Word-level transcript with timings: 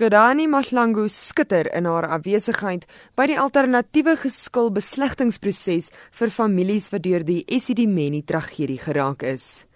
Gedani 0.00 0.46
Mahlangu 0.48 1.08
skitter 1.08 1.68
in 1.76 1.84
haar 1.84 2.06
afwesigheid 2.08 2.86
by 3.20 3.26
die 3.28 3.34
alternatiewe 3.36 4.14
geskil 4.16 4.70
beslegtingsproses 4.72 5.90
vir 6.16 6.30
families 6.32 6.86
wat 6.88 7.02
deur 7.04 7.20
die 7.20 7.42
Esidimeni 7.44 8.22
tragedie 8.24 8.78
geraak 8.80 9.26
is. 9.28 9.66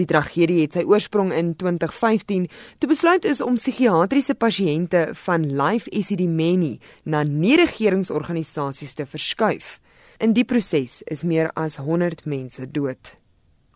Die 0.00 0.06
tragedie 0.08 0.62
het 0.62 0.78
sy 0.78 0.86
oorsprong 0.88 1.34
in 1.36 1.50
2015 1.60 2.46
toe 2.80 2.88
besluit 2.88 3.28
is 3.28 3.42
om 3.44 3.58
psigiatriese 3.60 4.38
pasiënte 4.40 5.02
van 5.26 5.44
Life 5.52 5.92
Esidimeni 5.92 6.78
na 7.04 7.20
nie-regeringsorganisasies 7.28 8.96
te 8.96 9.04
verskuif. 9.04 9.82
In 10.16 10.32
die 10.32 10.46
proses 10.48 11.02
is 11.12 11.28
meer 11.28 11.52
as 11.60 11.76
100 11.76 12.24
mense 12.24 12.64
dood. 12.72 13.12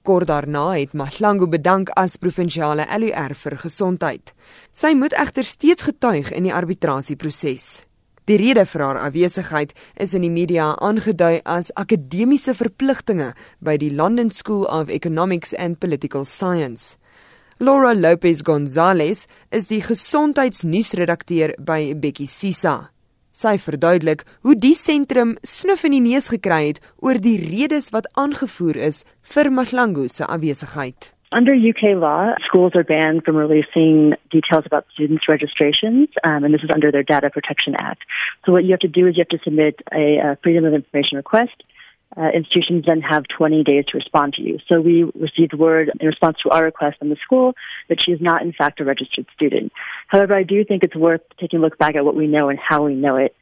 Kort 0.08 0.26
daarna 0.26 0.70
het 0.72 0.94
Mahlangu 0.96 1.46
bedank 1.52 1.90
as 2.00 2.14
provinsiale 2.16 2.86
LUR 2.96 3.34
vir 3.36 3.56
gesondheid. 3.60 4.30
Sy 4.72 4.94
moet 4.96 5.12
egter 5.12 5.44
steeds 5.44 5.84
getuig 5.84 6.30
in 6.32 6.46
die 6.48 6.54
arbitrasieproses. 6.54 7.82
Die 8.24 8.38
rede 8.40 8.64
vir 8.64 8.86
haar 8.86 9.02
afwesigheid 9.02 9.76
is 10.00 10.16
in 10.16 10.24
die 10.24 10.32
media 10.32 10.70
aangedui 10.80 11.42
as 11.44 11.68
akademiese 11.76 12.56
verpligtinge 12.56 13.34
by 13.60 13.76
die 13.76 13.92
London 13.92 14.32
School 14.32 14.64
of 14.72 14.88
Economics 14.88 15.52
and 15.52 15.76
Political 15.76 16.24
Science. 16.24 16.96
Laura 17.60 17.92
Lopez 17.92 18.40
Gonzalez 18.40 19.26
is 19.52 19.68
die 19.68 19.82
gesondheidsnuusredakteur 19.84 21.58
by 21.60 21.92
Bekkie 21.92 22.32
Sisa. 22.32 22.94
Sy 23.38 23.54
verduidelik 23.62 24.24
hoe 24.42 24.56
die 24.58 24.74
sentrum 24.74 25.36
snuf 25.46 25.84
in 25.86 25.92
die 25.94 26.02
neus 26.02 26.26
gekry 26.32 26.72
het 26.72 26.80
oor 26.98 27.20
die 27.22 27.36
redes 27.38 27.92
wat 27.94 28.08
aangevoer 28.18 28.80
is 28.88 29.04
vir 29.34 29.50
Mahlangu 29.54 30.08
se 30.10 30.26
afwesigheid. 30.26 31.12
Under 31.30 31.54
UK 31.54 31.94
law, 31.94 32.34
schools 32.46 32.74
are 32.74 32.82
banned 32.82 33.22
from 33.24 33.36
releasing 33.36 34.16
details 34.32 34.66
about 34.66 34.86
students' 34.94 35.28
registrations, 35.28 36.08
um, 36.24 36.42
and 36.42 36.52
this 36.54 36.64
is 36.64 36.70
under 36.74 36.90
their 36.90 37.04
Data 37.04 37.30
Protection 37.30 37.76
Act. 37.78 38.02
So, 38.44 38.50
what 38.50 38.64
you 38.64 38.70
have 38.70 38.80
to 38.80 38.88
do 38.88 39.06
is 39.06 39.16
you 39.16 39.24
have 39.28 39.38
to 39.38 39.44
submit 39.44 39.82
a, 39.92 40.18
a 40.18 40.38
Freedom 40.42 40.64
of 40.64 40.74
Information 40.74 41.16
request 41.16 41.62
uh, 42.16 42.28
institutions 42.34 42.84
then 42.86 43.00
have 43.00 43.24
20 43.36 43.64
days 43.64 43.84
to 43.86 43.96
respond 43.96 44.34
to 44.34 44.42
you. 44.42 44.58
So 44.70 44.80
we 44.80 45.04
received 45.14 45.52
word 45.52 45.90
in 46.00 46.06
response 46.06 46.38
to 46.42 46.50
our 46.50 46.64
request 46.64 46.98
from 46.98 47.10
the 47.10 47.16
school 47.16 47.54
that 47.88 48.02
she 48.02 48.12
is 48.12 48.20
not, 48.20 48.42
in 48.42 48.52
fact, 48.52 48.80
a 48.80 48.84
registered 48.84 49.26
student. 49.34 49.72
However, 50.06 50.34
I 50.34 50.42
do 50.42 50.64
think 50.64 50.84
it's 50.84 50.96
worth 50.96 51.20
taking 51.38 51.58
a 51.58 51.62
look 51.62 51.78
back 51.78 51.96
at 51.96 52.04
what 52.04 52.14
we 52.14 52.26
know 52.26 52.48
and 52.48 52.58
how 52.58 52.84
we 52.84 52.94
know 52.94 53.16
it. 53.16 53.36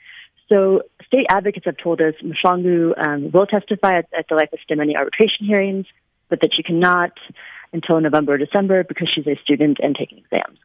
So 0.53 0.83
state 1.07 1.27
advocates 1.29 1.67
have 1.67 1.77
told 1.77 2.01
us 2.01 2.15
Mshangu 2.23 2.93
um, 3.05 3.31
will 3.33 3.47
testify 3.47 3.99
at, 3.99 4.09
at 4.17 4.29
the 4.29 4.35
Life 4.35 4.51
of 4.53 4.61
arbitration 4.97 5.47
hearings, 5.47 5.87
but 6.29 6.41
that 6.41 6.55
she 6.55 6.63
cannot 6.63 7.13
until 7.73 8.01
November 8.01 8.35
or 8.35 8.39
December 8.39 8.85
because 8.85 9.09
she's 9.13 9.27
a 9.27 9.37
student 9.43 9.79
and 9.83 9.97
taking 9.97 10.19
exams. 10.19 10.59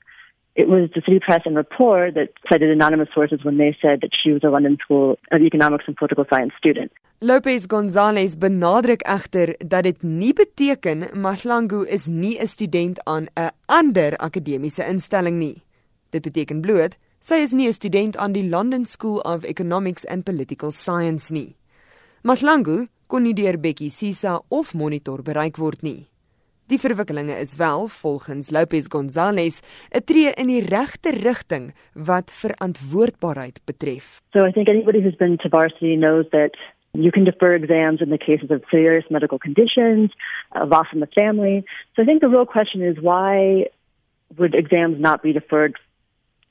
It 0.53 0.67
was 0.67 0.89
the 0.93 1.01
City 1.05 1.19
Press 1.19 1.43
and 1.45 1.55
Rapport 1.55 2.11
that 2.11 2.29
cited 2.49 2.69
anonymous 2.69 3.07
sources 3.13 3.39
when 3.43 3.57
they 3.57 3.75
said 3.81 4.01
that 4.01 4.11
she 4.11 4.33
was 4.33 4.43
a 4.43 4.49
London 4.49 4.77
School 4.83 5.17
of 5.31 5.41
Economics 5.41 5.85
and 5.87 5.95
Political 5.95 6.25
Science 6.29 6.53
student. 6.57 6.91
Lopez 7.21 7.67
Gonzalez 7.67 8.35
benadruk 8.35 9.01
egter 9.05 9.55
dat 9.59 9.83
dit 9.83 10.03
nie 10.03 10.33
beteken 10.33 11.05
Maslangu 11.13 11.85
is 11.87 12.05
nie 12.05 12.37
'n 12.39 12.47
student 12.47 12.99
aan 13.05 13.27
'n 13.37 13.51
ander 13.65 14.17
akademiese 14.17 14.83
instelling 14.87 15.37
nie. 15.37 15.63
Dit 16.09 16.23
beteken 16.23 16.61
bloot 16.61 16.97
sy 17.21 17.35
is 17.35 17.53
nie 17.53 17.67
'n 17.67 17.73
student 17.73 18.17
aan 18.17 18.33
die 18.33 18.49
London 18.49 18.85
School 18.85 19.19
of 19.19 19.43
Economics 19.43 20.05
and 20.05 20.25
Political 20.25 20.71
Science 20.71 21.33
nie. 21.33 21.55
Maslangu 22.23 22.87
kon 23.07 23.23
nie 23.23 23.33
deur 23.33 23.57
Bekkie 23.57 23.89
Sisa 23.89 24.41
of 24.49 24.73
Monitor 24.73 25.21
bereik 25.23 25.57
word 25.57 25.81
nie. 25.81 26.10
Die 26.71 26.79
verwikkelinge 26.79 27.35
is 27.35 27.55
wel 27.55 27.87
volgens 27.87 28.49
Lopez 28.49 28.85
Gonzalez 28.87 29.59
'n 29.89 30.03
tree 30.05 30.31
in 30.41 30.47
die 30.47 30.63
regte 30.63 31.11
rigting 31.11 31.73
wat 31.93 32.31
verantwoordbaarheid 32.31 33.59
betref. 33.65 34.21
So 34.29 34.45
I 34.45 34.51
think 34.51 34.69
anybody 34.69 35.01
who's 35.01 35.17
been 35.17 35.37
to 35.37 35.49
varsity 35.49 35.95
knows 35.95 36.29
that 36.29 36.57
You 36.93 37.11
can 37.11 37.23
defer 37.23 37.55
exams 37.55 38.01
in 38.01 38.09
the 38.09 38.17
cases 38.17 38.49
of 38.51 38.63
serious 38.69 39.05
medical 39.09 39.37
conditions, 39.37 40.11
a 40.51 40.65
loss 40.65 40.87
in 40.91 40.99
the 40.99 41.07
family. 41.21 41.63
So 41.95 42.01
I 42.01 42.05
think 42.05 42.19
the 42.19 42.27
real 42.27 42.45
question 42.45 42.81
is 42.81 42.99
why 42.99 43.67
would 44.37 44.53
exams 44.53 44.99
not 44.99 45.21
be 45.21 45.31
deferred 45.31 45.75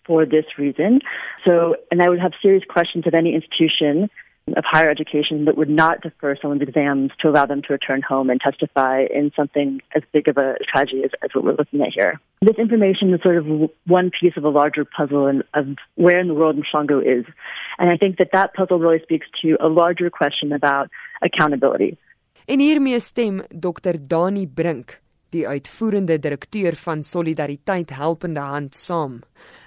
for 0.07 0.25
this 0.25 0.47
reason? 0.57 1.01
So, 1.45 1.77
and 1.91 2.01
I 2.01 2.09
would 2.09 2.21
have 2.21 2.33
serious 2.41 2.65
questions 2.65 3.07
of 3.07 3.13
any 3.13 3.35
institution 3.35 4.09
of 4.57 4.65
higher 4.67 4.91
education 4.91 5.45
that 5.47 5.57
would 5.57 5.71
not 5.71 6.01
defer 6.03 6.37
someone's 6.41 6.63
exams 6.63 7.11
to 7.21 7.29
allow 7.29 7.47
them 7.47 7.63
to 7.63 7.73
return 7.73 8.03
home 8.03 8.31
and 8.31 8.41
testify 8.41 9.05
in 9.13 9.31
something 9.35 9.81
as 9.95 10.03
big 10.13 10.29
of 10.29 10.37
a 10.37 10.55
tragedy 10.71 11.03
as, 11.05 11.11
as 11.23 11.31
what 11.35 11.45
we're 11.45 11.55
looking 11.55 11.81
at 11.83 11.89
here. 11.95 12.21
This 12.43 12.57
information 12.57 13.13
is 13.13 13.21
sort 13.23 13.37
of 13.37 13.71
one 13.87 14.11
piece 14.19 14.35
of 14.37 14.45
a 14.45 14.49
larger 14.49 14.85
puzzle 14.85 15.27
and 15.27 15.45
of 15.55 15.77
where 15.97 16.19
in 16.19 16.29
the 16.29 16.35
world 16.35 16.57
Mshango 16.57 17.01
is. 17.01 17.27
And 17.79 17.91
I 17.91 17.97
think 17.97 18.19
that 18.19 18.31
that 18.33 18.55
puzzle 18.55 18.79
really 18.79 19.01
speaks 19.03 19.27
to 19.43 19.57
a 19.61 19.69
larger 19.69 20.11
question 20.11 20.53
about 20.53 20.89
accountability. 21.23 21.99
En 22.49 22.61
hiermee 22.61 22.99
stem 23.01 23.43
Dr. 23.51 23.99
Dani 23.99 24.47
Brink 24.47 25.01
die 25.35 25.47
uitvoerende 25.49 26.19
direkteur 26.19 26.75
van 26.77 27.03
Solidariteit 27.07 27.91
Helpende 27.95 28.41
Hand 28.41 28.75
saam. 28.75 29.21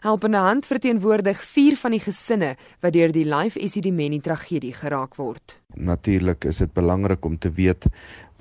Helpende 0.04 0.38
Hand 0.38 0.66
verteenwoordig 0.66 1.44
4 1.44 1.78
van 1.80 1.96
die 1.96 2.02
gesinne 2.04 2.50
wat 2.84 2.94
deur 2.94 3.14
die 3.16 3.26
Life 3.28 3.60
Esidimeni 3.60 4.20
tragedie 4.22 4.74
geraak 4.76 5.16
word. 5.16 5.56
Natuurlik 5.76 6.46
is 6.46 6.60
dit 6.64 6.74
belangrik 6.74 7.26
om 7.26 7.38
te 7.38 7.52
weet 7.52 7.88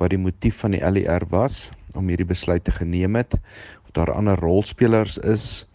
wat 0.02 0.10
die 0.10 0.18
motief 0.18 0.58
van 0.64 0.74
die 0.74 0.82
LER 0.82 1.26
was 1.30 1.70
om 1.94 2.08
hierdie 2.10 2.26
besluit 2.26 2.64
te 2.64 2.74
geneem 2.74 3.16
het 3.20 3.38
of 3.84 3.94
daar 3.94 4.12
ander 4.12 4.38
rolspelers 4.40 5.18
is. 5.18 5.66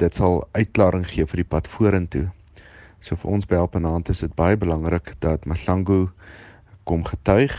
Dit 0.00 0.16
sal 0.16 0.42
uitklaring 0.56 1.04
gee 1.08 1.26
vir 1.28 1.44
die 1.44 1.50
pad 1.50 1.68
vorentoe. 1.68 2.30
So 3.04 3.20
vir 3.20 3.36
ons 3.36 3.44
by 3.46 3.60
Helpende 3.60 3.92
Hand 3.92 4.08
is 4.08 4.24
dit 4.24 4.32
baie 4.34 4.56
belangrik 4.56 5.12
dat 5.20 5.44
Mahlangu 5.44 6.08
kom 6.88 7.04
getuig 7.04 7.52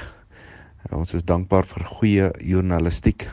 ons 0.95 1.13
is 1.13 1.25
dankbaar 1.25 1.67
vir 1.69 1.83
goeie 1.97 2.29
journalistiek 2.39 3.28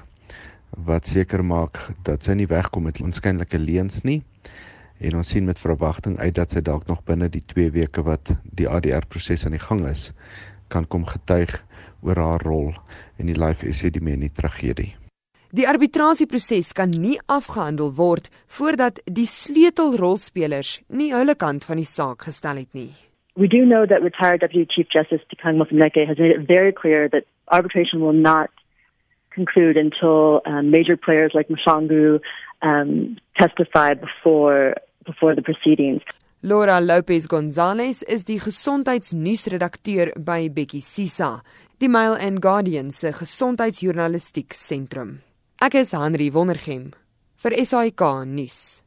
wat 0.87 1.07
seker 1.07 1.43
maak 1.45 1.79
dat 2.07 2.25
sy 2.25 2.37
nie 2.39 2.49
wegkom 2.49 2.89
met 2.89 3.01
onskynlike 3.05 3.59
leuns 3.61 4.03
nie. 4.09 4.23
En 5.03 5.19
ons 5.19 5.29
sien 5.35 5.45
met 5.45 5.59
verwagting 5.59 6.19
uit 6.19 6.35
dat 6.35 6.55
sy 6.55 6.63
dalk 6.65 6.87
nog 6.89 7.03
binne 7.05 7.29
die 7.29 7.43
2 7.53 7.75
weke 7.75 8.05
wat 8.07 8.33
die 8.45 8.69
ADR 8.71 9.07
proses 9.09 9.45
aan 9.47 9.57
die 9.57 9.63
gang 9.63 9.85
is, 9.91 10.13
kan 10.73 10.87
kom 10.89 11.05
getuig 11.07 11.59
oor 12.01 12.19
haar 12.19 12.45
rol 12.47 12.73
in 13.19 13.29
die 13.29 13.37
Life 13.39 13.67
Esidimeni 13.67 14.31
tragedie. 14.33 14.95
Die 15.53 15.69
arbitrasieproses 15.69 16.73
kan 16.73 16.95
nie 16.97 17.19
afgehandel 17.29 17.93
word 17.99 18.31
voordat 18.57 19.03
die 19.05 19.29
sleutelrolspelers 19.29 20.79
nie 20.89 21.11
hulle 21.13 21.37
kant 21.37 21.69
van 21.69 21.83
die 21.83 21.89
saak 21.89 22.25
gestel 22.31 22.63
het 22.63 22.73
nie. 22.73 22.95
We 23.37 23.49
do 23.49 23.65
know 23.65 23.87
that 23.87 24.03
retired 24.03 24.41
Deputy 24.41 24.69
Chief 24.75 24.87
Justice 24.93 25.21
Tikang 25.33 25.57
Mosimneke 25.57 26.07
has 26.07 26.19
made 26.19 26.33
it 26.33 26.47
very 26.47 26.73
clear 26.73 27.09
that 27.09 27.25
arbitration 27.49 28.01
will 28.01 28.13
not 28.13 28.51
conclude 29.31 29.77
until 29.77 30.43
um, 30.45 30.71
major 30.71 30.97
players 30.97 31.33
like 31.35 31.49
Mshangu 31.49 32.21
um, 32.61 33.17
testify 33.39 33.95
before 33.95 34.75
before 35.05 35.35
the 35.35 35.43
proceedings. 35.43 36.03
Laura 36.43 36.81
Lopez 36.81 37.27
Gonzalez 37.27 38.03
is 38.03 38.25
die 38.25 38.39
gesondheidsnuusredakteur 38.39 40.13
by 40.17 40.49
Bekkie 40.49 40.81
Sisa, 40.83 41.43
die 41.79 41.89
Mail 41.89 42.15
and 42.15 42.41
Guardian 42.43 42.91
se 42.91 43.13
gesondheidsjournalistiek 43.13 44.53
sentrum. 44.55 45.21
Ek 45.63 45.75
is 45.75 45.93
Henry 45.93 46.31
Wondergem 46.31 46.93
vir 47.43 47.65
SAK 47.65 48.27
nuus. 48.27 48.83